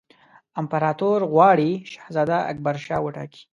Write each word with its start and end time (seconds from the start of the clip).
امپراطور 0.61 1.19
غواړي 1.31 1.71
شهزاده 1.93 2.37
اکبرشاه 2.51 2.99
وټاکي. 3.03 3.41